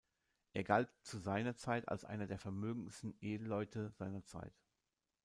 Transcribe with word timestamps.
Er 0.53 0.63
galt 0.63 0.89
zu 1.03 1.19
seiner 1.19 1.55
Zeit 1.57 1.87
als 1.87 2.05
einer 2.05 2.25
der 2.25 2.39
vermögendsten 2.39 3.13
Edelleute 3.21 3.91
seiner 3.91 4.23
Zeit. 4.25 4.59